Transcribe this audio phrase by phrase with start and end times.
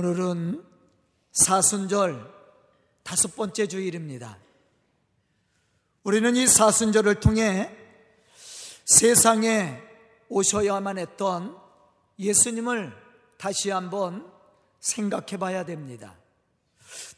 [0.00, 0.64] 오늘은
[1.32, 2.26] 사순절
[3.02, 4.38] 다섯 번째 주일입니다.
[6.04, 7.70] 우리는 이 사순절을 통해
[8.86, 9.78] 세상에
[10.30, 11.54] 오셔야만 했던
[12.18, 12.94] 예수님을
[13.36, 14.26] 다시 한번
[14.78, 16.16] 생각해 봐야 됩니다.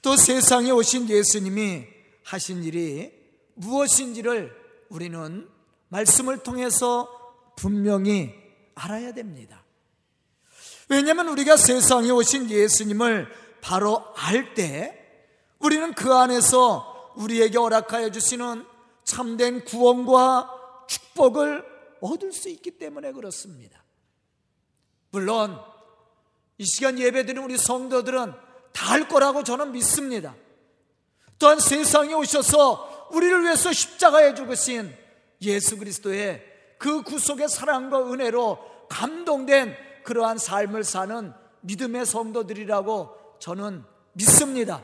[0.02, 1.86] 또 세상에 오신 예수님이
[2.24, 3.12] 하신 일이
[3.54, 4.52] 무엇인지를
[4.88, 5.48] 우리는
[5.88, 7.08] 말씀을 통해서
[7.54, 8.34] 분명히
[8.74, 9.61] 알아야 됩니다.
[10.92, 13.26] 왜냐하면 우리가 세상에 오신 예수님을
[13.62, 14.98] 바로 알 때
[15.58, 18.66] 우리는 그 안에서 우리에게 허락하여 주시는
[19.02, 21.64] 참된 구원과 축복을
[22.02, 23.82] 얻을 수 있기 때문에 그렇습니다.
[25.10, 25.58] 물론
[26.58, 28.34] 이 시간 예배드리는 우리 성도들은
[28.74, 30.34] 다 할 거라고 저는 믿습니다.
[31.38, 34.94] 또한 세상에 오셔서 우리를 위해서 십자가에 죽으신
[35.40, 36.42] 예수 그리스도의
[36.78, 38.58] 그 구속의 사랑과 은혜로
[38.90, 44.82] 감동된 그러한 삶을 사는 믿음의 성도들이라고 저는 믿습니다.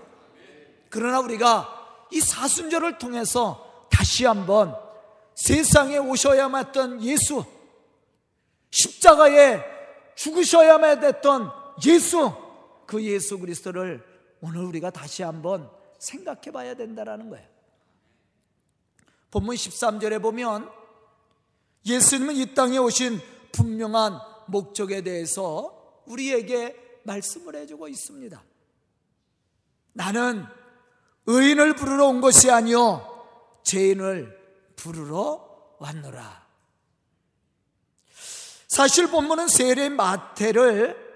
[0.91, 4.75] 그러나 우리가 이 사순절을 통해서 다시 한번
[5.35, 7.45] 세상에 오셔야만 했던 예수,
[8.71, 9.63] 십자가에
[10.17, 11.53] 죽으셔야만 했던
[11.87, 12.33] 예수,
[12.87, 14.05] 그 예수 그리스도를
[14.41, 17.47] 오늘 우리가 다시 한번 생각해 봐야 된다는 거예요.
[19.31, 20.71] 본문 13절에 보면
[21.85, 23.21] 예수님은 이 땅에 오신
[23.53, 24.19] 분명한
[24.49, 28.43] 목적에 대해서 우리에게 말씀을 해주고 있습니다.
[29.93, 30.45] 나는
[31.27, 33.27] 의인을 부르러 온 것이 아니요
[33.65, 34.37] 죄인을
[34.77, 36.47] 부르러 왔노라.
[38.67, 41.09] 사실 본문은 세례 마태를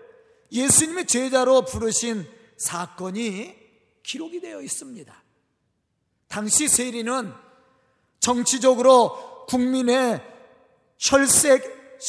[0.50, 2.26] 예수님의 제자로 부르신
[2.58, 3.54] 사건이
[4.02, 5.22] 기록이 되어 있습니다.
[6.28, 7.32] 당시 세리는
[8.20, 10.22] 정치적으로 국민의
[10.98, 11.60] 혈세,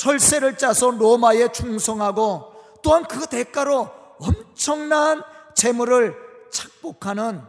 [0.01, 5.23] 혈세를 짜서 로마에 충성하고 또한 그 대가로 엄청난
[5.55, 6.15] 재물을
[6.51, 7.41] 착복하는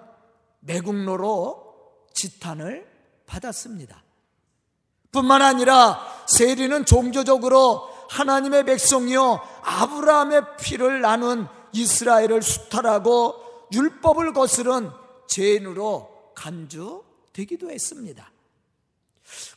[0.60, 1.64] 매국노로
[2.14, 2.86] 지탄을
[3.26, 4.02] 받았습니다.
[5.10, 13.34] 뿐만 아니라 세리는 종교적으로 하나님의 백성이요 아브라함의 피를 나눈 이스라엘을 수탈하고
[13.72, 14.90] 율법을 거스른
[15.28, 18.30] 죄인으로 간주되기도 했습니다.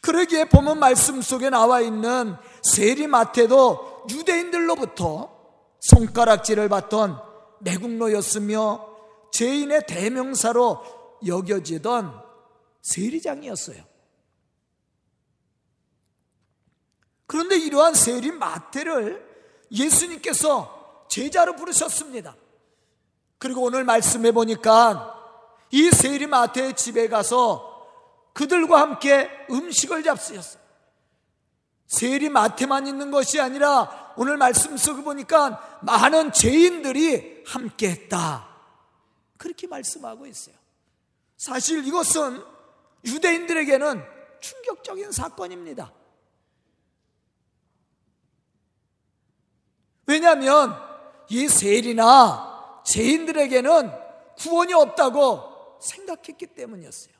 [0.01, 2.35] 그러기에 보면 말씀 속에 나와 있는
[2.73, 5.35] 세리마태도 유대인들로부터
[5.79, 7.21] 손가락질을 받던
[7.59, 8.87] 매국노였으며
[9.31, 12.23] 죄인의 대명사로 여겨지던
[12.81, 13.83] 세리장이었어요.
[17.25, 19.25] 그런데 이러한 세리 마태를
[19.71, 22.35] 예수님께서 제자로 부르셨습니다.
[23.37, 25.13] 그리고 오늘 말씀해 보니까
[25.71, 27.75] 이 세리 마태의 집에 가서
[28.33, 30.66] 그들과 함께 음식을 잡수셨어요.
[31.87, 38.47] 세리 마태만 있는 것이 아니라 오늘 말씀 속에 보니까 많은 죄인들이 함께 했다.
[39.37, 40.55] 그렇게 말씀하고 있어요.
[41.37, 42.43] 사실 이것은
[43.05, 44.03] 유대인들에게는
[44.39, 45.93] 충격적인 사건입니다.
[50.07, 50.75] 왜냐하면
[51.29, 53.91] 이 세리나 죄인들에게는
[54.37, 57.13] 구원이 없다고 생각했기 때문이었어요.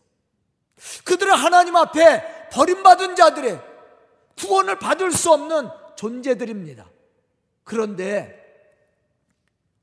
[1.04, 3.77] 그들은 하나님 앞에 버림받은 자들의
[4.38, 6.90] 구원을 받을 수 없는 존재들입니다.
[7.64, 8.38] 그런데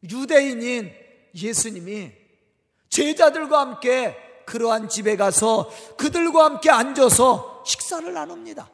[0.09, 0.93] 유대인인
[1.35, 2.13] 예수님이
[2.89, 4.17] 제자들과 함께
[4.47, 8.71] 그러한 집에 가서 그들과 함께 앉아서 식사를 나눕니다.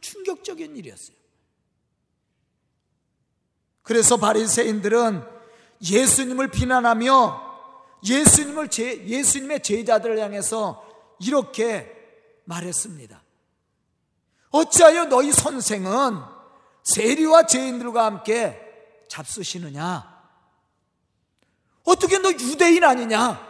[0.00, 1.16] 충격적인 일이었어요.
[3.82, 5.22] 그래서 바리새인들은
[5.82, 7.50] 예수님을 비난하며
[8.04, 11.99] 예수님을 제, 예수님의 제자들을 향해서 이렇게
[12.50, 13.22] 말했습니다.
[14.50, 16.20] 어찌하여 너희 선생은
[16.82, 18.60] 세리와 죄인들과 함께
[19.08, 20.20] 잡수시느냐?
[21.84, 23.48] 어떻게 너 유대인 아니냐?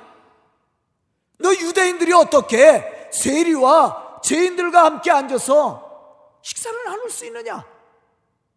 [1.39, 7.67] 너 유대인들이 어떻게 세리와 죄인들과 함께 앉아서 식사를 나눌 수 있느냐?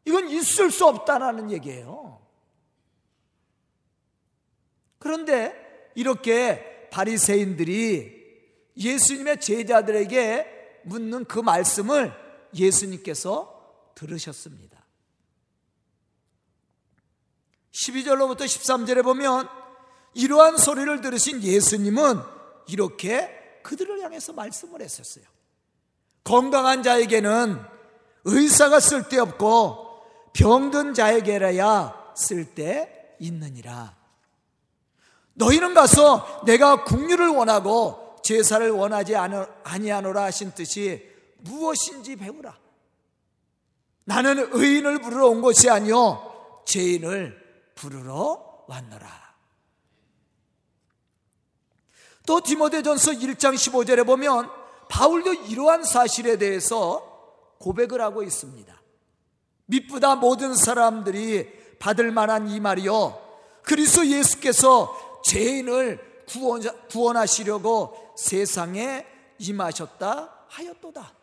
[0.05, 2.21] 이건 있을 수 없다라는 얘기예요.
[4.99, 8.22] 그런데 이렇게 바리새인들이
[8.77, 12.13] 예수님의 제자들에게 묻는 그 말씀을
[12.55, 14.83] 예수님께서 들으셨습니다.
[17.71, 19.47] 12절로부터 13절에 보면
[20.13, 22.19] 이러한 소리를 들으신 예수님은
[22.67, 25.25] 이렇게 그들을 향해서 말씀을 했었어요.
[26.23, 27.59] 건강한 자에게는
[28.25, 33.95] 의사가 쓸데없고 병든 자에게라야 쓸데 있느니라.
[35.33, 41.07] 너희는 가서 내가 국류를 원하고 제사를 원하지 아니하노라 하신 뜻이
[41.39, 42.57] 무엇인지 배우라.
[44.05, 49.23] 나는 의인을 부르러 온 것이 아니요 죄인을 부르러 왔노라.
[52.25, 54.49] 또 디모데전서 1장 15절에 보면
[54.89, 58.81] 바울도 이러한 사실에 대해서 고백을 하고 있습니다.
[59.65, 63.19] 미쁘다 모든 사람들이 받을 만한 이 말이요.
[63.63, 66.25] 그리스도 예수께서 죄인을
[66.89, 69.05] 구원, 하시려고 세상에
[69.39, 71.15] 임하셨다 하였도다.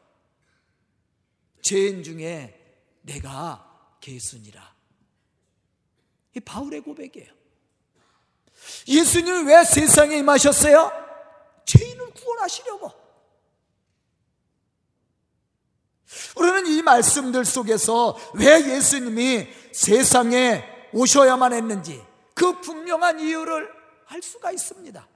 [1.62, 2.56] 죄인 중에
[3.02, 4.74] 내가 개순이라.
[6.36, 7.32] 이 바울의 고백이에요.
[8.88, 10.92] 예수님이 왜 세상에 임하셨어요?
[11.64, 12.92] 죄인을 구원하시려고.
[16.36, 22.04] 우리는 이 말씀들 속에서 왜 예수님이 세상에 오셔야만 했는지
[22.34, 23.70] 그 분명한 이유를
[24.06, 25.06] 알 수가 있습니다.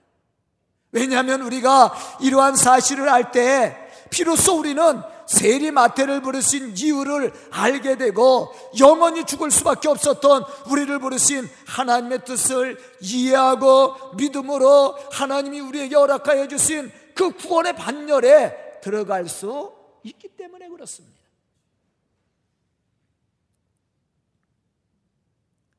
[0.94, 3.76] 왜냐하면 우리가 이러한 사실을 알때
[4.10, 12.24] 비로소 우리는 세리 마태를 부르신 이유를 알게 되고 영원히 죽을 수밖에 없었던 우리를 부르신 하나님의
[12.24, 19.72] 뜻을 이해하고 믿음으로 하나님이 우리에게 허락하여 주신 그 구원의 반열에 들어갈 수
[20.04, 21.18] 있기 때문에 그렇습니다.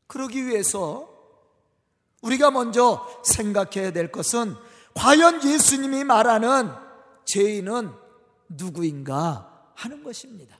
[0.08, 1.08] 그러기 위해서
[2.22, 4.56] 우리가 먼저 생각해야 될 것은
[4.96, 6.72] 과연 예수님이 말하는
[7.26, 7.92] 죄인은
[8.50, 10.58] 누구인가 하는 것입니다.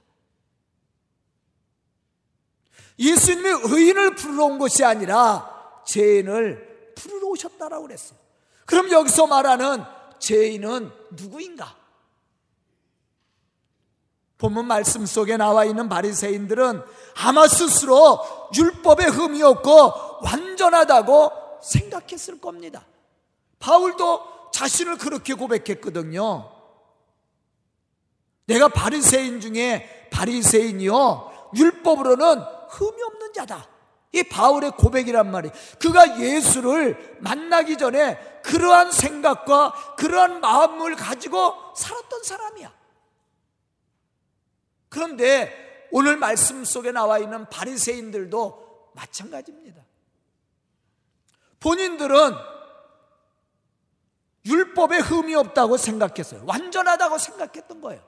[2.98, 8.18] 예수님이 의인을 부르러 온 것이 아니라 죄인을 부르러 오셨다라고 그랬어요.
[8.64, 9.82] 그럼 여기서 말하는
[10.18, 11.76] 죄인은 누구인가?
[14.38, 16.82] 본문 말씀 속에 나와 있는 바리새인들은
[17.16, 18.20] 아마 스스로
[18.54, 19.70] 율법에 흠이 없고
[20.22, 22.84] 완전하다고 생각했을 겁니다.
[23.66, 26.52] 바울도 자신을 그렇게 고백했거든요.
[28.46, 33.68] 내가 바리새인 중에 바리새인이요 율법으로는 흠이 없는 자다.
[34.12, 42.72] 이 바울의 고백이란 말이 그가 예수를 만나기 전에 그러한 생각과 그러한 마음을 가지고 살았던 사람이야.
[44.88, 49.82] 그런데 오늘 말씀 속에 나와 있는 바리새인들도 마찬가지입니다.
[51.58, 52.55] 본인들은
[54.46, 56.42] 율법에 흠이 없다고 생각했어요.
[56.46, 58.02] 완전하다고 생각했던 거예요.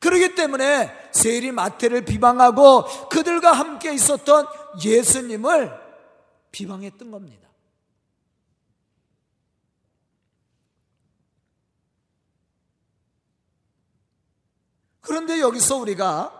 [0.00, 4.46] 그렇기 때문에 세리 마태를 비방하고 그들과 함께 있었던
[4.82, 5.72] 예수님을
[6.52, 7.48] 비방했던 겁니다.
[15.00, 16.34] 그런데 여기서 우리가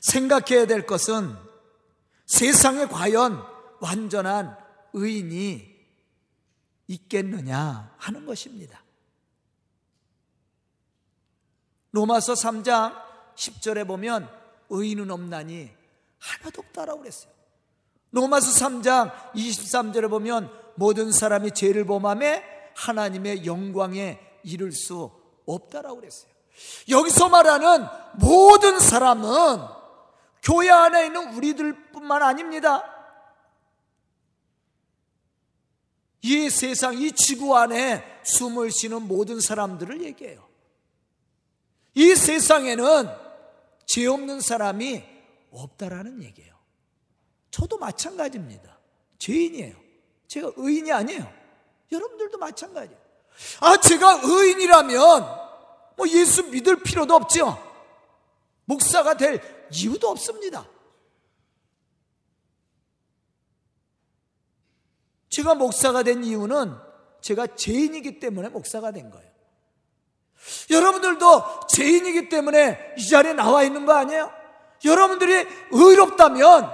[0.00, 1.36] 생각해야 될 것은
[2.26, 3.44] 세상에 과연
[3.80, 4.56] 완전한
[4.94, 5.73] 의인이
[6.86, 8.82] 있겠느냐 하는 것입니다.
[11.92, 12.94] 로마서 3장
[13.36, 14.28] 10절에 보면
[14.70, 15.70] 의인은 없나니
[16.18, 17.32] 하나도 없다라고 그랬어요.
[18.10, 25.10] 로마서 3장 23절에 보면 모든 사람이 죄를 범함에 하나님의 영광에 이를 수
[25.46, 26.32] 없다라고 그랬어요.
[26.88, 29.60] 여기서 말하는 모든 사람은
[30.42, 32.93] 교회 안에 있는 우리들뿐만 아닙니다.
[36.24, 40.42] 이 세상, 이 지구 안에 숨을 쉬는 모든 사람들을 얘기해요.
[41.92, 43.10] 이 세상에는
[43.84, 45.04] 죄 없는 사람이
[45.50, 46.54] 없다라는 얘기예요.
[47.50, 48.78] 저도 마찬가지입니다.
[49.18, 49.76] 죄인이에요.
[50.26, 51.30] 제가 의인이 아니에요.
[51.92, 53.00] 여러분들도 마찬가지예요.
[53.60, 55.24] 아, 제가 의인이라면
[55.94, 57.62] 뭐 예수 믿을 필요도 없죠.
[58.64, 60.66] 목사가 될 이유도 없습니다.
[65.34, 66.76] 제가 목사가 된 이유는
[67.20, 69.28] 제가 죄인이기 때문에 목사가 된 거예요.
[70.70, 74.30] 여러분들도 죄인이기 때문에 이 자리에 나와 있는 거 아니에요?
[74.84, 76.70] 여러분들이 의롭다면,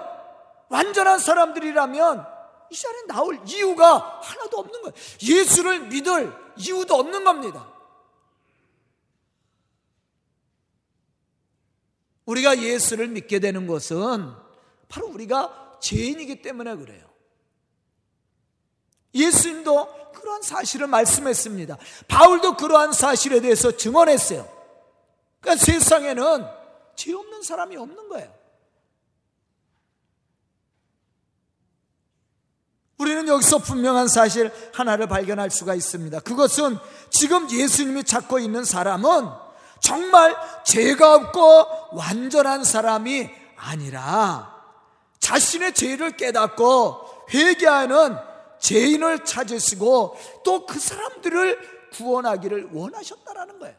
[0.68, 2.26] 완전한 사람들이라면
[2.70, 4.94] 이 자리에 나올 이유가 하나도 없는 거예요.
[5.22, 7.66] 예수를 믿을 이유도 없는 겁니다.
[12.26, 14.32] 우리가 예수를 믿게 되는 것은
[14.88, 17.09] 바로 우리가 죄인이기 때문에 그래요.
[19.14, 21.76] 예수님도 그러한 사실을 말씀했습니다.
[22.08, 24.48] 바울도 그러한 사실에 대해서 증언했어요.
[25.40, 26.46] 그러니까 세상에는
[26.96, 28.40] 죄 없는 사람이 없는 거예요.
[32.98, 36.20] 우리는 여기서 분명한 사실 하나를 발견할 수가 있습니다.
[36.20, 36.76] 그것은
[37.08, 39.26] 지금 예수님이 찾고 있는 사람은
[39.80, 44.54] 정말 죄가 없고 완전한 사람이 아니라
[45.18, 48.29] 자신의 죄를 깨닫고 회개하는
[48.60, 53.76] 죄인을 찾으시고 또 그 사람들을 구원하기를 원하셨다라는 거예요.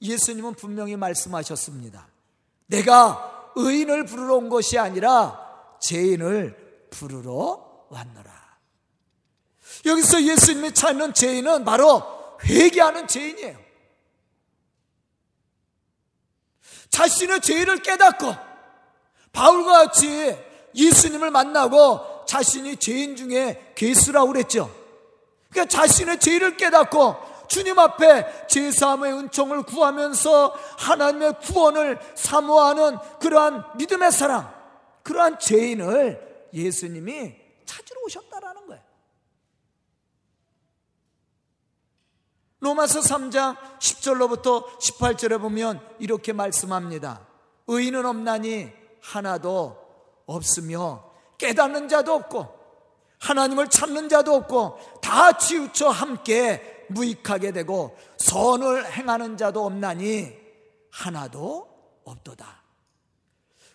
[0.00, 2.08] 예수님은 분명히 말씀하셨습니다.
[2.66, 8.32] 내가 의인을 부르러 온 것이 아니라 죄인을 부르러 왔노라.
[9.84, 12.02] 여기서 예수님이 찾는 죄인은 바로
[12.44, 13.58] 회개하는 죄인이에요.
[16.90, 18.34] 자신의 죄를 깨닫고
[19.32, 20.36] 바울과 같이
[20.74, 24.70] 예수님을 만나고 자신이 죄인 중에 괴수라고 그랬죠.
[25.50, 34.50] 그러니까 자신의 죄를 깨닫고 주님 앞에 제사함의 은총을 구하면서 하나님의 구원을 사모하는 그러한 믿음의 사랑,
[35.02, 37.34] 그러한 죄인을 예수님이
[37.66, 38.82] 찾으러 오셨다라는 거예요.
[42.60, 47.26] 로마서 3장 10절로부터 18절에 보면 이렇게 말씀합니다.
[47.66, 48.70] 의인은 없나니
[49.02, 49.81] 하나도
[50.32, 51.04] 없으며
[51.38, 52.62] 깨닫는 자도 없고
[53.18, 60.32] 하나님을 찾는 자도 없고 다 치우쳐 함께 무익하게 되고 선을 행하는 자도 없나니
[60.90, 61.68] 하나도
[62.04, 62.62] 없도다.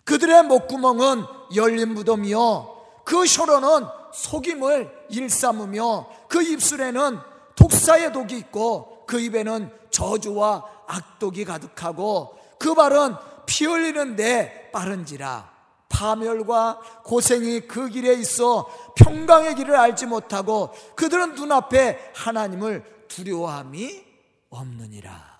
[0.04, 1.24] 그들의 목구멍은
[1.54, 7.18] 열린 무덤이요 그 혀로는 속임을 일삼으며 그 입술에는
[7.56, 15.57] 독사의 독이 있고 그 입에는 저주와 악독이 가득하고 그 발은 피 흘리는데 빠른지라
[15.98, 24.04] 파멸과 고생이 그 길에 있어 평강의 길을 알지 못하고 그들은 눈앞에 하나님을 두려워함이
[24.48, 25.38] 없느니라.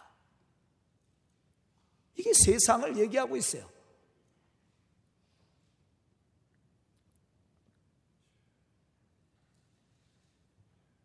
[2.16, 3.68] 이게 세상을 얘기하고 있어요.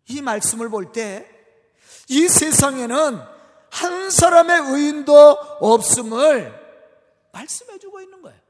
[0.07, 1.29] 이 말씀을 볼 때
[2.10, 3.19] 이 세상에는
[3.69, 5.13] 한 사람의 의인도
[5.62, 6.53] 없음을
[7.31, 8.43] 말씀해 주고 있는 거예요.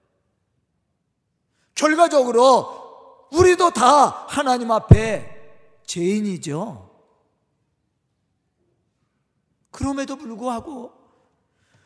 [1.75, 5.33] 결과적으로 우리도 다 하나님 앞에
[5.85, 6.89] 죄인이죠.
[9.71, 10.91] 그럼에도 불구하고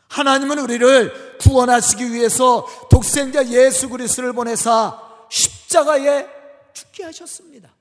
[0.10, 6.27] 하나님은 우리를 구원하시기 위해서 독생자 예수 그리스도를 보내사 십자가에
[6.74, 7.74] 죽게 하셨습니다.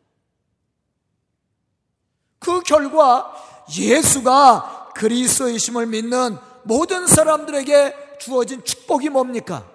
[2.39, 3.35] 그 결과
[3.77, 9.69] 예수가 그리스도이심을 믿는 모든 사람들에게 주어진 축복이 뭡니까?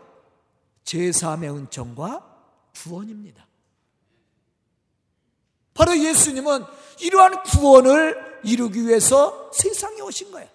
[0.92, 2.22] 제사함의 은총과
[2.76, 3.48] 구원입니다.
[5.74, 6.66] 바로 예수님은
[7.00, 10.50] 이러한 구원을 이루기 위해서 세상에 오신 거예요.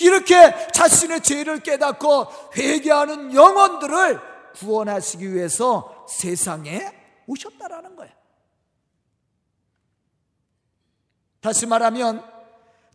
[0.00, 4.20] 이렇게 자신의 죄를 깨닫고 회개하는 영혼들을
[4.56, 6.84] 구원하시기 위해서 세상에
[7.28, 8.12] 오셨다라는 거예요.
[11.40, 12.24] 다시 말하면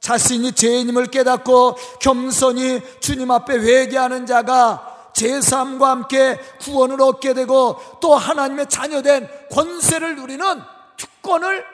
[0.01, 8.69] 자신이 죄인임을 깨닫고 겸손히 주님 앞에 회개하는 자가 제3과 함께 구원을 얻게 되고 또 하나님의
[8.69, 10.61] 자녀된 권세를 누리는
[10.97, 11.65] 특권을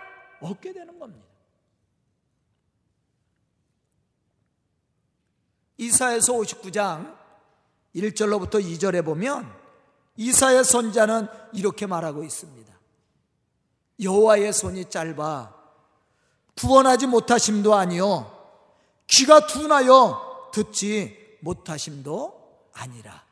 [0.41, 1.25] 얻게 되는 겁니다.
[5.77, 7.15] 이사에서 59장
[7.95, 9.51] 1절로부터 2절에 보면
[10.17, 12.73] 이사의 선자는 이렇게 말하고 있습니다.
[14.01, 15.53] 여호와의 손이 짧아
[16.57, 18.31] 구원하지 못하심도 아니요
[19.07, 23.24] 귀가 둔하여 듣지 못하심도 아니라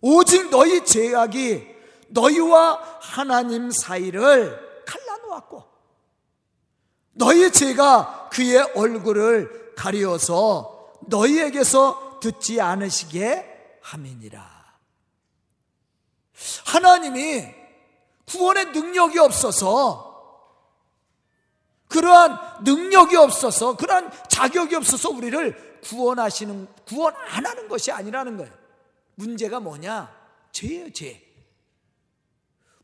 [0.00, 1.76] 오직 너희 죄악이
[2.08, 5.64] 너희와 하나님 사이를 갈라놓았고
[7.12, 14.56] 너희 죄가 그의 얼굴을 가리어서 너희에게서 듣지 않으시게 함이니라
[16.64, 17.54] 하나님이
[18.26, 20.06] 구원의 능력이 없어서
[21.88, 28.52] 그러한 능력이 없어서 그러한 자격이 없어서 우리를 구원하시는 구원 안 하는 것이 아니라는 거예요.
[29.16, 30.14] 문제가 뭐냐?
[30.52, 31.22] 죄예요, 죄.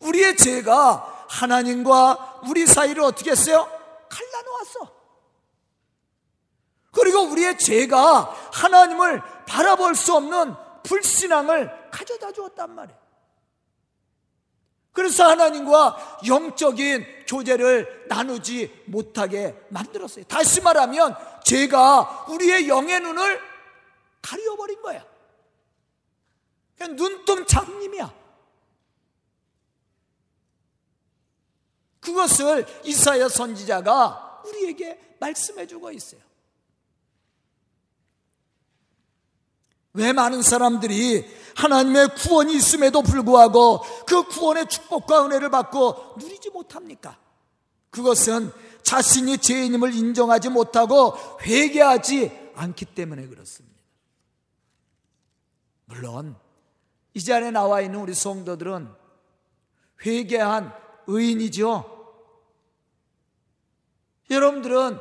[0.00, 3.68] 우리의 죄가 하나님과 우리 사이를 어떻게 했어요?
[4.08, 5.02] 갈라놓았어.
[6.90, 13.00] 그리고 우리의 죄가 하나님을 바라볼 수 없는 불신앙을 가져다 주었단 말이에요.
[14.92, 20.24] 그래서 하나님과 영적인 교제를 나누지 못하게 만들었어요.
[20.26, 23.40] 다시 말하면 죄가 우리의 영의 눈을
[24.20, 25.12] 가려버린 거야.
[27.46, 28.22] 장님이야.
[32.00, 36.20] 그것을 이사야 선지자가 우리에게 말씀해 주고 있어요.
[39.94, 41.24] 왜 많은 사람들이
[41.54, 47.18] 하나님의 구원이 있음에도 불구하고 그 구원의 축복과 은혜를 받고 누리지 못합니까?
[47.90, 48.50] 그것은
[48.82, 53.76] 자신이 죄인임을 인정하지 못하고 회개하지 않기 때문에 그렇습니다.
[55.84, 56.36] 물론
[57.14, 58.88] 이 자리에 나와 있는 우리 성도들은
[60.04, 60.75] 회개한
[61.07, 61.92] 의인이죠.
[64.31, 64.99] 여러분들은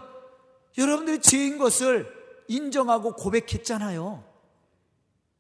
[0.78, 4.24] 여러분들이 죄인 것을 인정하고 고백했잖아요.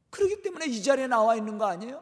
[0.10, 2.02] 그렇기 때문에 이 자리에 나와 있는 거 아니에요?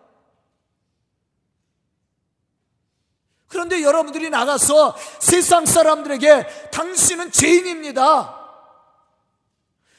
[3.47, 8.37] 그런데 여러분들이 나가서 세상 사람들에게 당신은 죄인입니다.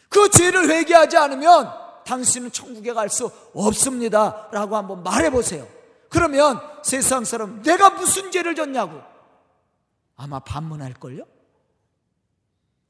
[0.08, 1.72] 그 죄를 회개하지 않으면
[2.10, 4.48] 당신은 천국에 갈 수 없습니다.
[4.50, 5.66] 라고 한번 말해보세요.
[6.08, 9.00] 그러면 세상 사람, 내가 무슨 죄를 졌냐고.
[10.16, 11.24] 아마 반문할걸요?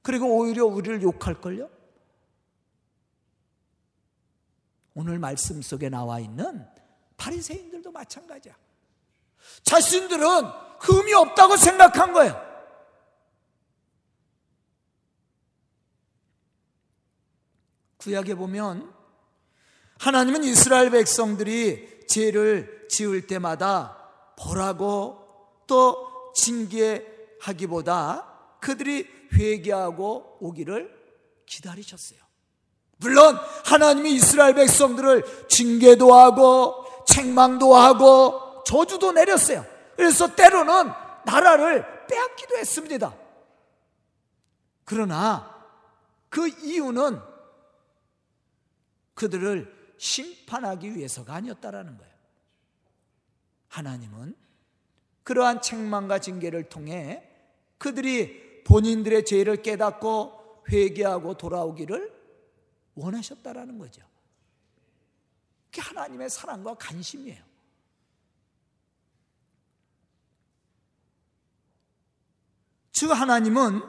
[0.02, 1.68] 그리고 오히려 우리를 욕할걸요?
[4.94, 6.66] 오늘 말씀 속에 나와 있는
[7.18, 8.56] 바리새인들도 마찬가지야.
[9.64, 10.44] 자신들은
[10.80, 12.50] 흠이 없다고 생각한 거예요.
[17.98, 18.99] 구약에 보면
[20.00, 23.98] 하나님은 이스라엘 백성들이 죄를 지을 때마다
[24.36, 25.18] 벌하고
[25.66, 28.26] 또 징계하기보다
[28.60, 30.90] 그들이 회개하고 오기를
[31.44, 32.18] 기다리셨어요.
[32.96, 39.66] 물론 하나님이 이스라엘 백성들을 징계도 하고 책망도 하고 저주도 내렸어요.
[39.96, 40.92] 그래서 때로는
[41.26, 43.14] 나라를 빼앗기도 했습니다.
[44.84, 45.62] 그러나
[46.30, 47.20] 그 이유는
[49.14, 52.12] 그들을 심판하기 위해서가 아니었다라는 거예요.
[53.68, 54.34] 하나님은
[55.24, 57.22] 그러한 책망과 징계를 통해
[57.76, 62.18] 그들이 본인들의 죄를 깨닫고 회개하고 돌아오기를
[62.94, 64.02] 원하셨다라는 거죠.
[65.66, 67.44] 그게 하나님의 사랑과 관심이에요.
[72.92, 73.82] 즉 하나님은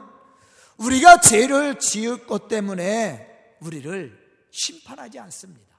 [0.76, 5.71] 우리가 죄를 지을 것 때문에 우리를 심판하지 않습니다.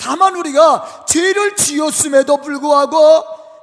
[0.00, 2.96] 다만 우리가 죄를 지었음에도 불구하고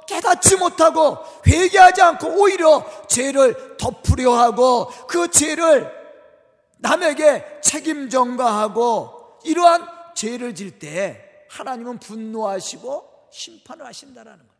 [0.06, 5.92] 깨닫지 못하고 회개하지 않고 오히려 죄를 덮으려 하고 그 죄를
[6.78, 14.52] 남에게 책임 전가하고 이러한 죄를 질 때 하나님은 분노하시고 심판을 하신다라는 거예요.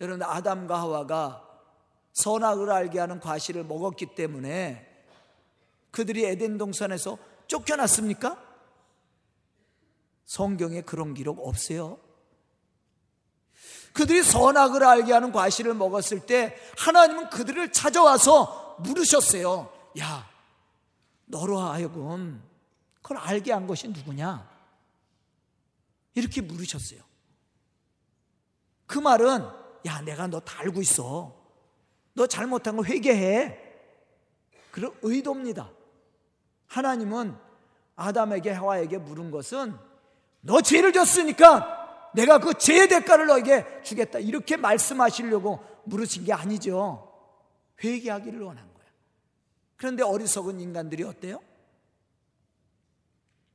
[0.00, 1.46] 여러분 아담과 하와가
[2.12, 4.86] 선악을 알게 하는 과실을 먹었기 때문에
[5.90, 8.49] 그들이 에덴 동산에서 쫓겨났습니까?
[10.30, 11.98] 성경에 그런 기록 없어요.
[13.92, 19.72] 그들이 선악을 알게 하는 과실을 먹었을 때 하나님은 그들을 찾아와서 물으셨어요.
[19.98, 20.30] 야,
[21.26, 22.40] 너로 하여금
[23.02, 24.48] 그걸 알게 한 것이 누구냐?
[26.14, 27.00] 이렇게 물으셨어요.
[28.86, 29.48] 그 말은
[29.86, 31.34] 야, 내가 너 다 알고 있어.
[32.12, 33.58] 너 잘못한 거 회개해.
[34.70, 35.72] 그런 의도입니다.
[36.68, 37.36] 하나님은
[37.96, 39.89] 아담에게 하와에게 물은 것은
[40.40, 44.18] 너 죄를 졌으니까 내가 그 죄의 대가를 너에게 주겠다.
[44.18, 47.06] 이렇게 말씀하시려고 물으신 게 아니죠.
[47.82, 48.86] 회개하기를 원한 거야.
[49.76, 51.40] 그런데 어리석은 인간들이 어때요?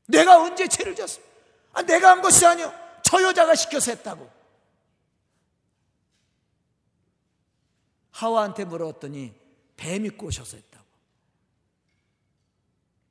[0.07, 1.19] 내가 언제 죄를 졌어?
[1.73, 2.73] 아, 내가 한 것이 아니요.
[3.03, 4.29] 저 여자가 시켜서 했다고.
[8.11, 9.33] 하와한테 물었더니
[9.75, 10.85] 뱀이 꼬셔서 했다고.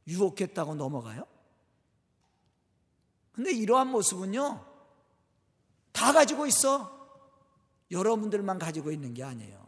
[0.07, 1.27] 유혹했다고 넘어가요?
[3.35, 4.65] 근데 이러한 모습은요,
[5.93, 6.93] 다 가지고 있어.
[7.91, 9.65] 여러분들만 가지고 있는 게 아니에요.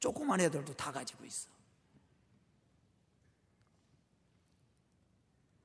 [0.00, 1.48] 조그만 애들도 다 가지고 있어.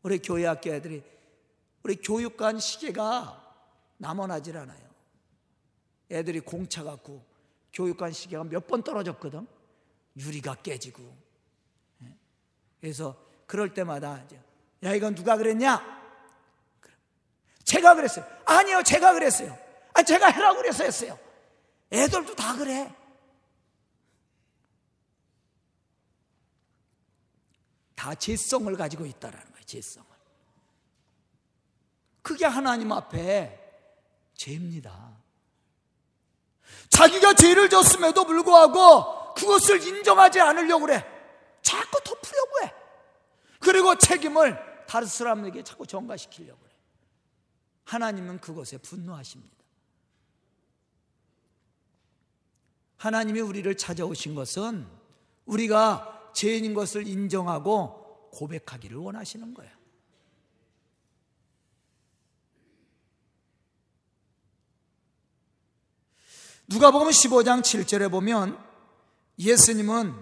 [0.03, 1.03] 우리 교회 학교 애들이,
[1.83, 3.45] 우리 교육관 시계가
[3.97, 4.89] 남원하질 않아요.
[6.11, 7.23] 애들이 공차 갖고
[7.73, 9.47] 교육관 시계가 몇 번 떨어졌거든.
[10.17, 11.03] 유리가 깨지고.
[12.03, 12.17] 예.
[12.81, 14.25] 그래서 그럴 때마다
[14.83, 15.98] 야 이건 누가 그랬냐?
[17.69, 18.25] 제가 그랬어요.
[18.45, 19.55] 아니요, 제가 그랬어요.
[19.93, 21.19] 아, 제가 해라고 그래서 했어요.
[21.91, 22.91] 애들도 다 그래.
[27.95, 30.07] 다 죄성을 가지고 있다라는 거예요, 죄성을.
[32.23, 33.59] 그게 하나님 앞에
[34.33, 35.17] 죄입니다.
[36.89, 41.05] 자기가 죄를 졌음에도 불구하고 그것을 인정하지 않으려고 그래.
[41.61, 42.73] 자꾸 덮으려고 해.
[43.59, 46.68] 그리고 책임을 다른 사람에게 자꾸 전가시키려고 해.
[47.89, 49.57] 하나님은 그것에 분노하십니다.
[52.97, 54.85] 하나님이 우리를 찾아오신 것은
[55.45, 59.71] 우리가 죄인인 것을 인정하고 고백하기를 원하시는 거예요.
[66.67, 68.63] 누가 보면 15장 7절에 보면
[69.39, 70.13] 예수님은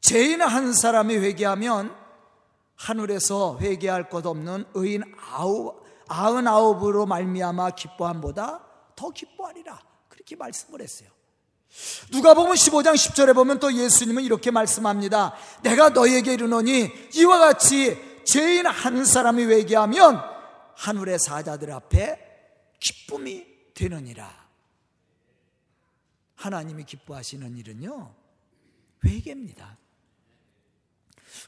[0.00, 2.05] 죄인 한 사람이 회개하면
[2.76, 11.10] 하늘에서 회개할 것 없는 의인 아홉, 아흔아홉으로 말미암아 기뻐함보다 더 기뻐하리라 그렇게 말씀을 했어요
[12.10, 15.34] 누가 보면 15장 10절에 보면 또 예수님은 이렇게 말씀합니다.
[15.62, 20.22] 내가 너에게 이르노니 이와 같이 죄인 한 사람이 회개하면
[20.76, 22.18] 하늘의 사자들 앞에
[22.80, 24.46] 기쁨이 되느니라.
[26.36, 28.14] 하나님이 기뻐하시는 일은요,
[29.04, 29.78] 회개입니다.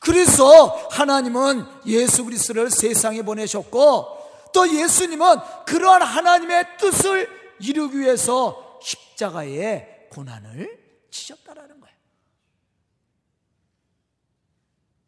[0.00, 4.18] 그래서 하나님은 예수 그리스도를 세상에 보내셨고
[4.52, 5.36] 또 예수님은
[5.66, 7.28] 그러한 하나님의 뜻을
[7.60, 10.78] 이루기 위해서 십자가에 고난을
[11.10, 11.96] 치셨다라는 거예요.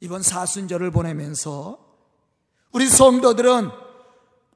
[0.01, 1.79] 이번 사순절을 보내면서
[2.73, 3.71] 우리 성도들은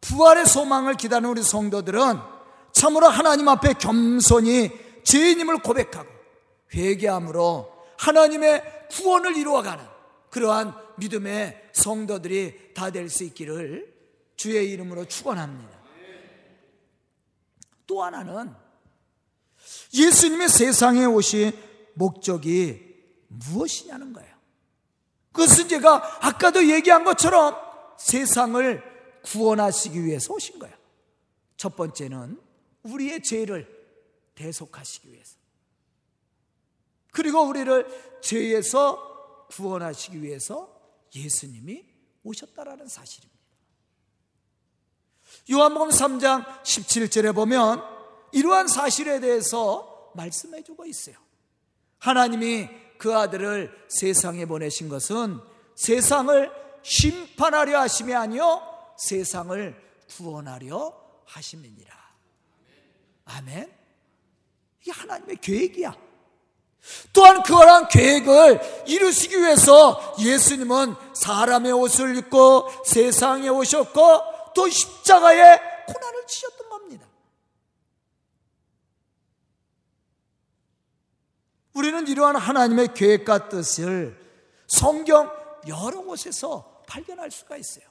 [0.00, 2.18] 부활의 소망을 기다리는 우리 성도들은
[2.72, 4.70] 참으로 하나님 앞에 겸손히
[5.04, 6.08] 죄인임을 고백하고
[6.74, 9.93] 회개함으로 하나님의 구원을 이루어가는
[10.34, 13.94] 그러한 믿음의 성도들이 다 될 수 있기를
[14.34, 15.78] 주의 이름으로 축원합니다.
[17.86, 18.52] 또 하나는
[19.92, 21.52] 예수님의 세상에 오신
[21.94, 22.96] 목적이
[23.28, 24.34] 무엇이냐는 거예요.
[25.30, 27.54] 그것은 제가 아까도 얘기한 것처럼
[27.98, 28.82] 세상을
[29.22, 30.74] 구원하시기 위해서 오신 거예요.
[31.56, 32.40] 첫 번째는
[32.82, 33.68] 우리의 죄를
[34.34, 35.36] 대속하시기 위해서.
[37.12, 39.13] 그리고 우리를 죄에서
[39.50, 40.80] 구원하시기 위해서
[41.14, 41.84] 예수님이
[42.22, 43.34] 오셨다라는 사실입니다.
[45.50, 47.82] 요한복음 3장 17절에 보면
[48.32, 51.16] 이러한 사실에 대해서 말씀해 주고 있어요.
[51.98, 55.40] 하나님이 그 아들을 세상에 보내신 것은
[55.74, 56.50] 세상을
[56.82, 58.62] 심판하려 하심이 아니요
[58.98, 61.94] 세상을 구원하려 하심이니라.
[63.24, 63.72] 아멘.
[64.80, 65.96] 이게 하나님의 계획이야.
[67.12, 76.68] 또한 그러한 계획을 이루시기 위해서 예수님은 사람의 옷을 입고 세상에 오셨고 또 십자가에 고난을 치셨던
[76.68, 77.06] 겁니다.
[81.72, 84.18] 우리는 이러한 하나님의 계획과 뜻을
[84.66, 85.30] 성경
[85.66, 87.84] 여러 곳에서 발견할 수가 있어요.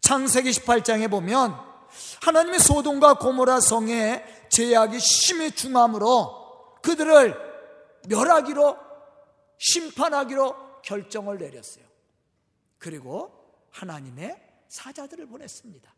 [0.00, 1.56] 창세기 18장에 보면
[2.22, 7.45] 하나님의 소돔과 고모라 성에 제약이 심히 중함으로 그들을
[8.08, 8.76] 멸하기로
[9.58, 11.84] 심판하기로 결정을 내렸어요.
[12.78, 13.32] 그리고
[13.70, 15.94] 하나님의 사자들을 보냈습니다.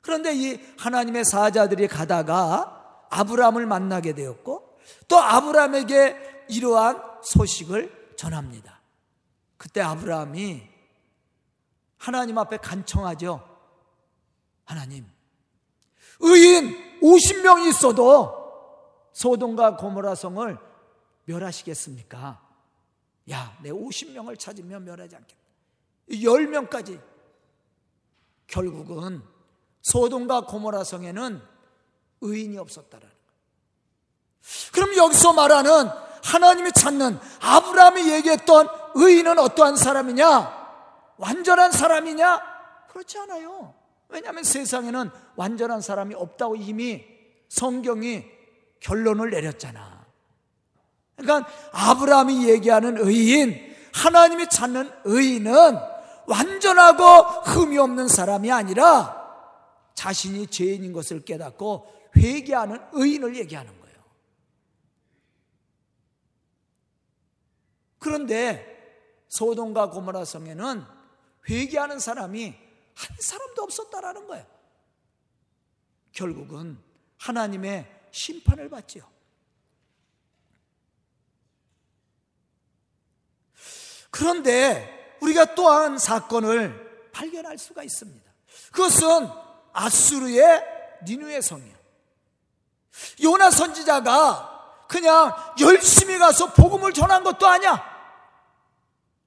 [0.00, 8.80] 그런데 이 하나님의 사자들이 가다가 아브라함을 만나게 되었고 또 아브라함에게 이러한 소식을 전합니다.
[9.56, 10.68] 그때 아브라함이
[11.98, 13.46] 하나님 앞에 간청하죠.
[14.64, 15.06] 하나님,
[16.20, 18.37] 의인 50명이 있어도
[19.18, 20.56] 소돔과 고모라 성을
[21.24, 22.40] 멸하시겠습니까?
[23.32, 25.42] 야, 내 50명을 찾으면 멸하지 않겠다.
[26.08, 27.00] 10명까지
[28.46, 29.20] 결국은
[29.82, 31.42] 소돔과 고모라 성에는
[32.20, 34.72] 의인이 없었다라는 거예요.
[34.72, 35.88] 그럼 여기서 말하는
[36.22, 41.16] 하나님이 찾는 아브라함이 얘기했던 의인은 어떠한 사람이냐?
[41.16, 42.40] 완전한 사람이냐?
[42.88, 43.74] 그렇지 않아요.
[44.10, 47.04] 왜냐하면 세상에는 완전한 사람이 없다고 이미
[47.48, 48.37] 성경이
[48.80, 50.06] 결론을 내렸잖아.
[51.16, 55.52] 그러니까 아브라함이 얘기하는 의인, 하나님이 찾는 의인은
[56.26, 57.04] 완전하고
[57.42, 59.18] 흠이 없는 사람이 아니라
[59.94, 63.98] 자신이 죄인인 것을 깨닫고 회개하는 의인을 얘기하는 거예요.
[67.98, 68.78] 그런데
[69.28, 70.84] 소돔과 고모라 성에는
[71.48, 72.54] 회개하는 사람이
[72.94, 74.46] 한 사람도 없었다라는 거예요.
[76.12, 76.78] 결국은
[77.18, 79.04] 하나님의 심판을 받지요.
[84.10, 88.30] 그런데 우리가 또한 사건을 발견할 수가 있습니다.
[88.72, 89.28] 그것은
[89.72, 90.64] 아수르의
[91.04, 91.76] 니누의 성이에요.
[93.22, 97.84] 요나 선지자가 그냥 열심히 가서 복음을 전한 것도 아니야.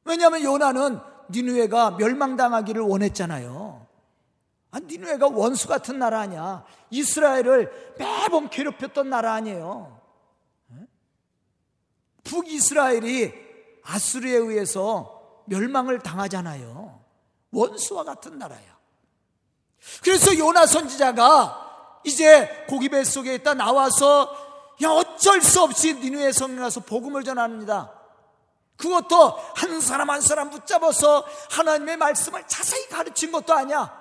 [0.03, 3.87] 왜냐하면 요나는 니누에가 멸망당하기를 원했잖아요.
[4.71, 6.63] 아, 니누에가 원수 같은 나라 아니야.
[6.89, 9.99] 이스라엘을 매번 괴롭혔던 나라 아니에요.
[12.23, 13.33] 북이스라엘이
[13.83, 17.01] 아수르에 의해서 멸망을 당하잖아요.
[17.51, 18.79] 원수와 같은 나라야.
[20.03, 26.79] 그래서 요나 선지자가 이제 고기 뱃속에 있다 나와서 야 어쩔 수 없이 니누의 성에 가서
[26.81, 27.91] 복음을 전합니다.
[28.77, 34.00] 그것도 한 사람 한 사람 붙잡아서 하나님의 말씀을 자세히 가르친 것도 아니야.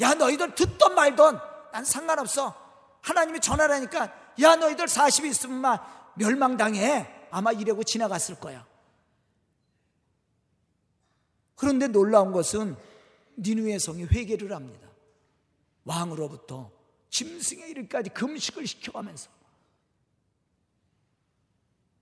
[0.00, 1.40] 야, 너희들 듣던 말던
[1.72, 2.54] 난 상관없어.
[3.02, 5.78] 하나님이 전하라니까 야, 너희들 40이 있으면
[6.14, 7.28] 멸망당해.
[7.30, 8.66] 아마 이러고 지나갔을 거야.
[11.54, 12.76] 그런데 놀라운 것은
[13.38, 14.88] 니누의 성이 회개를 합니다.
[15.84, 16.70] 왕으로부터
[17.10, 19.30] 짐승의 일까지 금식을 시켜가면서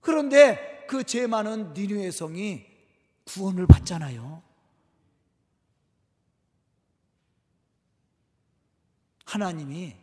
[0.01, 2.65] 그런데 그죄 많은 니누의 성이
[3.25, 4.46] 구원을 받잖아요.
[9.27, 9.95] 하나님이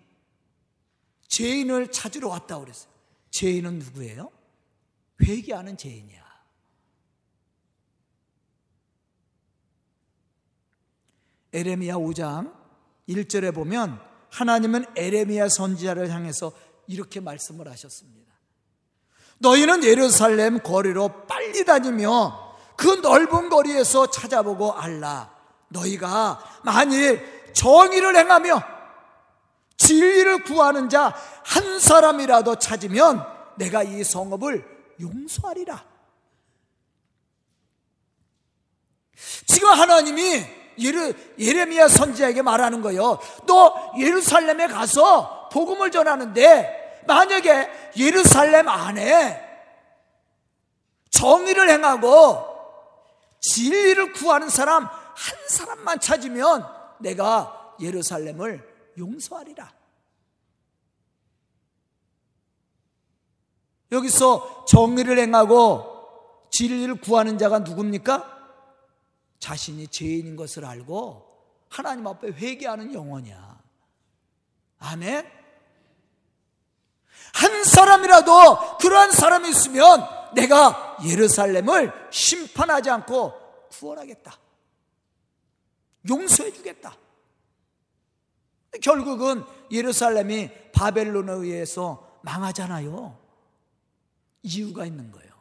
[1.28, 2.92] 죄인을 찾으러 왔다 그랬어요.
[3.30, 4.30] 죄인은 누구예요?
[5.22, 6.22] 회개하는 죄인이야.
[11.54, 12.52] 에레미야 5장
[13.08, 16.52] 1절에 보면 하나님은 에레미야 선지자를 향해서
[16.86, 18.32] 이렇게 말씀을 하셨습니다.
[19.38, 25.34] 너희는 예루살렘 거리로 빨리 다니며 그 넓은 거리에서 찾아보고 알라.
[25.68, 28.73] 너희가 만일 정의를 행하며
[29.84, 33.24] 진리를 구하는 자 한 사람이라도 찾으면
[33.56, 34.64] 내가 이 성읍을
[35.00, 35.84] 용서하리라.
[39.46, 40.44] 지금 하나님이
[41.38, 43.20] 예레미야 선지자에게 말하는 거예요.
[43.46, 49.40] 너 예루살렘에 가서 복음을 전하는데 만약에 예루살렘 안에
[51.10, 52.42] 정의를 행하고
[53.40, 56.66] 진리를 구하는 사람 한 사람만 찾으면
[56.98, 58.66] 내가 예루살렘을
[58.98, 59.73] 용서하리라.
[63.92, 65.94] 여기서 정의를 행하고
[66.50, 68.32] 진리를 구하는 자가 누굽니까?
[69.38, 71.26] 자신이 죄인인 것을 알고
[71.68, 73.62] 하나님 앞에 회개하는 영혼이야.
[74.78, 75.30] 아멘?
[77.34, 83.32] 한 사람이라도 그러한 사람이 있으면 내가 예루살렘을 심판하지 않고
[83.70, 84.38] 구원하겠다.
[86.08, 86.96] 용서해 주겠다.
[88.82, 93.23] 결국은 예루살렘이 바벨론에 의해서 망하잖아요.
[94.44, 95.34] 이유가 있는 거예요.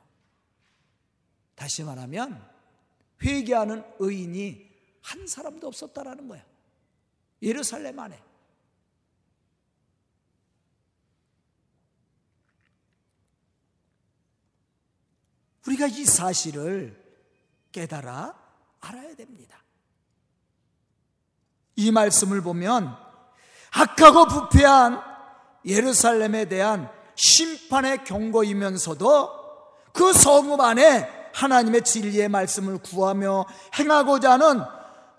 [1.53, 2.49] 다시 말하면
[3.21, 6.43] 회개하는 의인이 한 사람도 없었다라는 거야.
[7.41, 8.21] 예루살렘 안에.
[15.67, 17.01] 우리가 이 사실을
[17.71, 18.37] 깨달아
[18.79, 19.63] 알아야 됩니다.
[21.75, 22.95] 이 말씀을 보면
[23.71, 25.01] 악하고 부패한
[25.65, 29.43] 예루살렘에 대한 심판의 경고이면서도
[29.93, 33.45] 그 성읍 안에 하나님의 진리의 말씀을 구하며
[33.77, 34.61] 행하고자 하는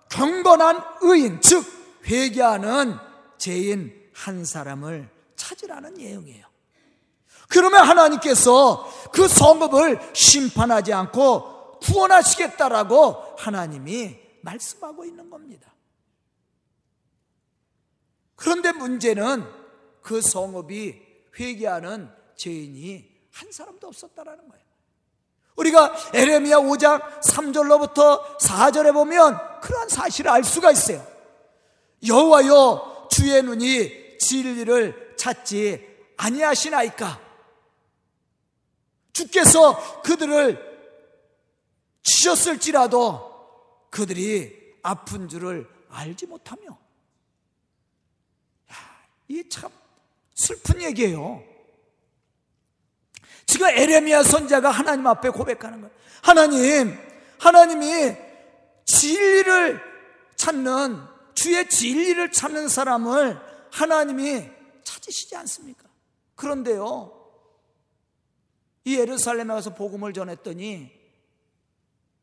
[0.08, 1.64] 경건한 의인, 즉
[2.06, 2.96] 회개하는
[3.38, 6.46] 죄인 한 사람을 찾으라는 예언이에요.
[7.48, 15.72] 그러면 하나님께서 그 성읍을 심판하지 않고 구원하시겠다라고 하나님이 말씀하고 있는 겁니다.
[18.36, 19.44] 그런데 문제는
[20.02, 21.03] 그 성읍이
[21.38, 24.64] 회개하는 죄인이 한 사람도 없었다라는 거예요.
[25.56, 31.06] 우리가 에레미야 5장 3절로부터 4절에 보면 그러한 사실을 알 수가 있어요.
[32.06, 37.20] 여호와여 주의 눈이 진리를 찾지 아니하시나이까?
[39.12, 40.74] 주께서 그들을
[42.02, 46.76] 치셨을지라도 그들이 아픈 줄을 알지 못하며
[49.28, 49.70] 이참
[50.34, 51.42] 슬픈 얘기예요.
[53.46, 55.94] 지금 에레미야 선자가 하나님 앞에 고백하는 거예요.
[56.22, 56.98] 하나님,
[57.38, 58.16] 하나님이
[58.84, 59.80] 진리를
[60.36, 61.02] 찾는
[61.34, 64.50] 주의 진리를 찾는 사람을 하나님이
[64.82, 65.84] 찾으시지 않습니까?
[66.34, 67.12] 그런데요.
[68.84, 70.92] 이 예루살렘에 가서 복음을 전했더니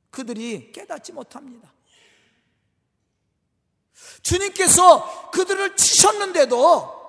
[0.10, 1.71] 그들이 깨닫지 못합니다.
[4.21, 7.01] 주님께서 그들을 치셨는데도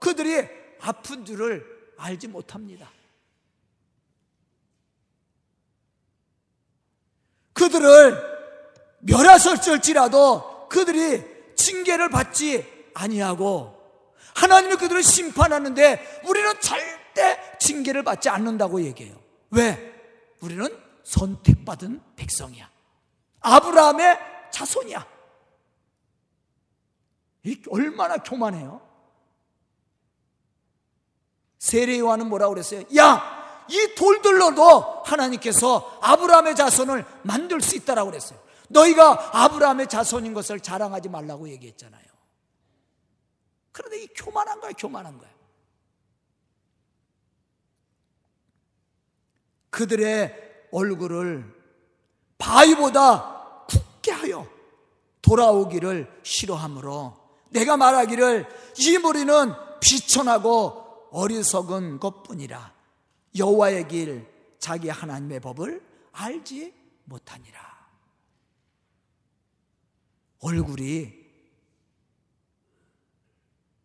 [0.00, 0.48] 그들이
[0.80, 1.64] 아픈 줄을
[1.96, 2.90] 알지 못합니다.
[7.52, 8.38] 그들을
[9.00, 13.76] 멸하설지라도 그들이 징계를 받지 아니하고
[14.34, 19.20] 하나님이 그들을 심판하는데 우리는 절대 징계를 받지 않는다고 얘기해요.
[19.50, 19.94] 왜?
[20.40, 20.68] 우리는
[21.02, 22.70] 선택받은 백성이야.
[23.40, 24.18] 아브라함의
[24.52, 25.06] 자손이야.
[27.70, 28.87] 얼마나 교만해요?
[31.68, 32.82] 세례요한은 뭐라고 그랬어요?
[32.96, 33.36] 야!
[33.68, 38.38] 이 돌들로도 하나님께서 아브라함의 자손을 만들 수 있다라고 그랬어요.
[38.68, 42.02] 너희가 아브라함의 자손인 것을 자랑하지 말라고 얘기했잖아요.
[43.72, 45.28] 그런데 이 교만한 거야, 교만한 거야.
[49.68, 50.34] 그들의
[50.72, 51.54] 얼굴을
[52.38, 54.46] 바위보다 굳게 하여
[55.20, 57.16] 돌아오기를 싫어하므로
[57.50, 62.74] 내가 말하기를 이 무리는 비천하고 어리석은 것뿐이라
[63.36, 67.68] 여호와의 길 자기 하나님의 법을 알지 못하니라.
[70.40, 71.12] 얼굴이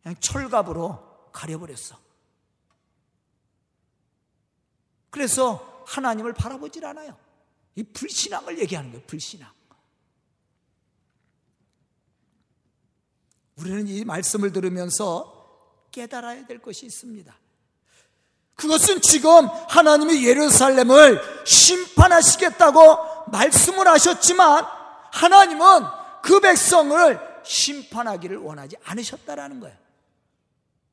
[0.01, 1.97] 그냥 철갑으로 가려버렸어.
[5.09, 7.17] 그래서 하나님을 바라보질 않아요.
[7.75, 9.05] 이 불신앙을 얘기하는 거예요.
[9.05, 9.51] 불신앙.
[13.55, 15.42] 우리는 이 말씀을 들으면서
[15.93, 17.33] 깨달아야 될 것이 있습니다.
[18.55, 24.65] 그것은 지금 하나님이 예루살렘을 심판하시겠다고 말씀을 하셨지만
[25.11, 25.83] 하나님은
[26.21, 29.75] 그 백성을 심판하기를 원하지 않으셨다라는 거예요.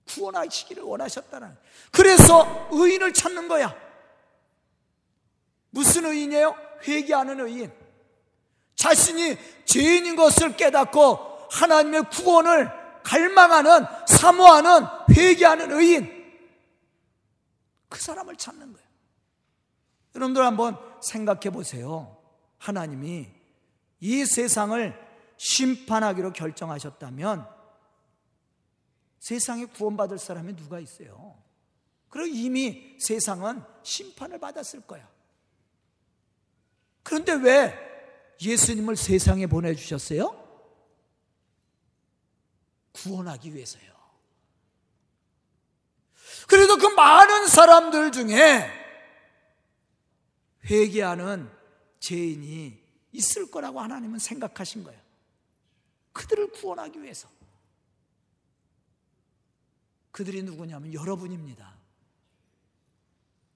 [0.09, 1.61] 구원하시기를 원하셨다는 거예요.
[1.91, 3.75] 그래서 의인을 찾는 거야.
[5.71, 6.57] 무슨 의인이에요?
[6.87, 7.73] 회개하는 의인.
[8.75, 9.37] 자신이
[9.67, 16.21] 죄인인 것을 깨닫고 하나님의 구원을 갈망하는, 사모하는, 회개하는 의인.
[17.89, 18.89] 그 사람을 찾는 거예요.
[20.15, 22.17] 여러분들 한번 생각해 보세요.
[22.59, 23.29] 하나님이
[24.01, 27.49] 이 세상을 심판하기로 결정하셨다면
[29.19, 31.37] 세상에 구원받을 사람이 누가 있어요?
[32.09, 35.09] 그리고 이미 세상은 심판을 받았을 거야.
[37.03, 37.75] 그런데 왜
[38.41, 40.40] 예수님을 세상에 보내주셨어요?
[43.03, 43.91] 구원하기 위해서요.
[46.47, 48.69] 그래도 그 많은 사람들 중에
[50.65, 51.51] 회개하는
[52.01, 52.81] 죄인이
[53.13, 55.01] 있을 거라고 하나님은 생각하신 거예요.
[56.13, 57.29] 그들을 구원하기 위해서.
[60.11, 61.75] 그들이 누구냐면 여러분입니다.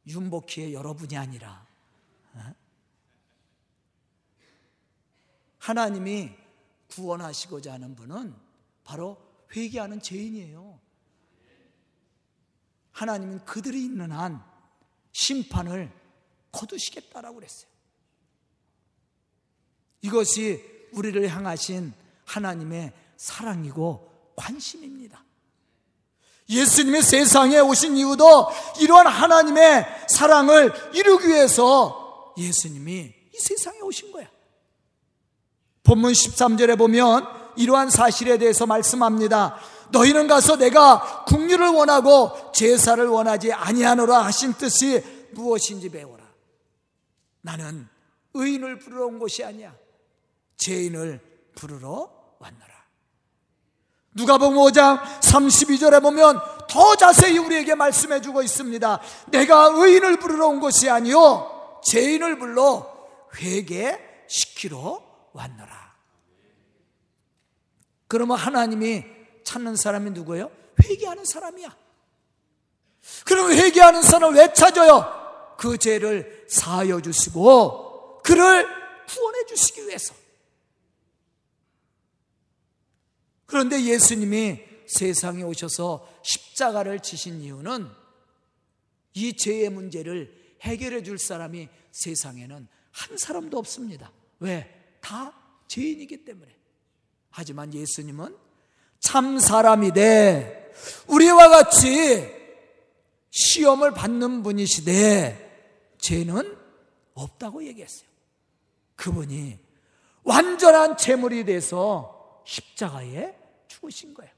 [0.07, 1.67] 윤복희의 여러분이 아니라
[2.35, 2.55] 어?
[5.59, 6.33] 하나님이
[6.89, 8.35] 구원하시고자 하는 분은
[8.85, 9.24] 바로
[9.55, 10.81] 회개하는 죄인이에요.
[12.93, 14.43] 하나님은 그들이 있는 한
[15.13, 15.91] 심판을
[16.53, 17.69] 거두시겠다라고 그랬어요.
[20.03, 20.63] 이것이
[20.93, 21.93] 우리를 향하신
[22.25, 25.25] 하나님의 사랑이고 관심입니다.
[26.49, 28.49] 예수님의 세상에 오신 이유도
[28.81, 34.29] 이러한 하나님의 사랑을 이루기 위해서 예수님이 이 세상에 오신 거야.
[35.83, 39.57] 본문 13절에 보면 이러한 사실에 대해서 말씀합니다.
[39.91, 46.25] 너희는 가서 내가 국류를 원하고 제사를 원하지 아니하노라 하신 뜻이 무엇인지 배워라.
[47.41, 47.89] 나는
[48.35, 49.75] 의인을 부르러 온 것이 아니야.
[50.57, 51.21] 죄인을
[51.55, 52.75] 부르러 왔노라.
[54.15, 59.01] 누가복음 5장 32절에 보면 더 자세히 우리에게 말씀해 주고 있습니다.
[59.29, 62.95] 내가 의인을 부르러 온 것이 아니요 죄인을 불러
[63.37, 65.84] 회개시키러 왔노라.
[68.15, 69.03] 그러면 하나님이
[69.43, 70.49] 찾는 사람이 누구예요?
[70.81, 71.77] 회개하는 사람이야.
[73.25, 75.57] 그럼 회개하는 사람을 왜 찾아요?
[75.59, 78.69] 그 죄를 사하여 주시고 그를
[79.09, 80.15] 구원해 주시기 위해서.
[83.47, 87.91] 그런데 예수님이 세상에 오셔서 십자가를 지신 이유는
[89.15, 94.13] 이 죄의 문제를 해결해 줄 사람이 세상에는 한 사람도 없습니다.
[94.39, 94.99] 왜?
[95.01, 95.35] 다
[95.67, 96.55] 죄인이기 때문에.
[97.37, 98.37] 하지만 예수님은
[99.01, 100.73] 참 사람이되
[101.09, 102.33] 우리와 같이
[103.31, 106.57] 시험을 받는 분이시되 죄는
[107.15, 108.09] 없다고 얘기했어요.
[108.95, 109.59] 그분이
[110.23, 114.31] 완전한 재물이 돼서 십자가에 죽으신 거예요.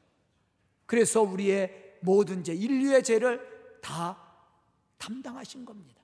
[0.87, 4.17] 그래서 우리의 모든 죄, 인류의 죄를 다
[4.97, 6.01] 담당하신 겁니다.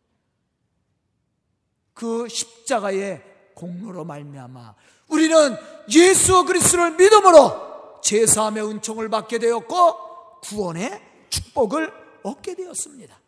[1.94, 3.22] 그 십자가의
[3.54, 4.74] 공로로 말미암아
[5.12, 5.56] 우리는
[5.90, 13.18] 예수 그리스도를 믿음으로 제사함의 은총을 받게 되었고 구원의 축복을 얻게 되었습니다.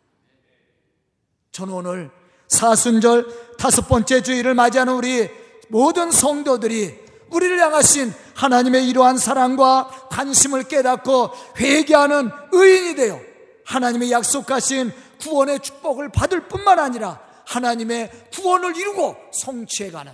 [1.51, 2.11] 저는 오늘
[2.47, 5.29] 사순절 다섯 번째 주일을 맞이하는 우리
[5.69, 13.19] 모든 성도들이 우리를 향하신 하나님의 이러한 사랑과 관심을 깨닫고 회개하는 의인이 되어
[13.65, 20.11] 하나님의 약속하신 구원의 축복을 받을 뿐만 아니라 하나님의 구원을 이루고 성취해가는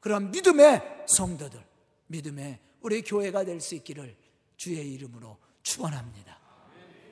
[0.00, 1.62] 그런 믿음의 성도들,
[2.08, 4.16] 믿음의 우리 교회가 될 수 있기를
[4.56, 6.38] 주의 이름으로 축원합니다.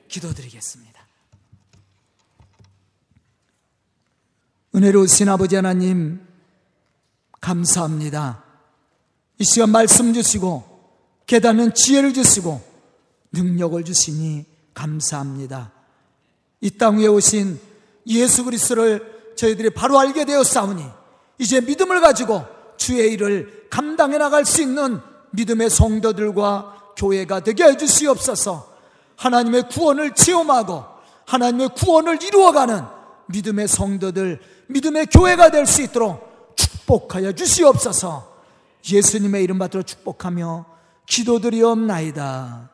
[0.07, 1.07] 기도드리겠습니다.
[4.75, 6.25] 은혜로우신 아버지 하나님
[7.41, 8.43] 감사합니다.
[9.39, 10.63] 이 시간 말씀 주시고
[11.25, 12.61] 깨닫는 지혜를 주시고
[13.31, 15.71] 능력을 주시니 감사합니다.
[16.61, 17.59] 이 땅 위에 오신
[18.07, 20.83] 예수 그리스도를 저희들이 바로 알게 되었사오니
[21.39, 22.43] 이제 믿음을 가지고
[22.83, 24.99] 주의 일을 감당해 나갈 수 있는
[25.31, 28.73] 믿음의 성도들과 교회가 되게 해 주시옵소서.
[29.15, 30.83] 하나님의 구원을 체험하고
[31.25, 32.83] 하나님의 구원을 이루어가는
[33.27, 38.33] 믿음의 성도들, 믿음의 교회가 될 수 있도록 축복하여 주시옵소서.
[38.91, 40.65] 예수님의 이름 받들어 축복하며
[41.05, 42.69] 기도드리옵나이다.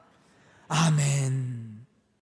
[0.69, 1.68] 아멘.